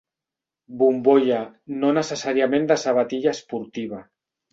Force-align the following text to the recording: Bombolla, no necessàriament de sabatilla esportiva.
Bombolla, 0.77 1.41
no 1.83 1.91
necessàriament 1.97 2.65
de 2.73 2.79
sabatilla 2.85 3.35
esportiva. 3.37 4.01